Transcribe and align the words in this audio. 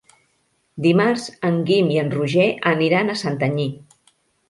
Dimarts 0.85 1.27
en 1.51 1.61
Guim 1.69 1.93
i 1.99 2.01
en 2.07 2.11
Roger 2.17 2.49
aniran 2.75 3.11
a 3.11 3.21
Santanyí. 3.25 3.73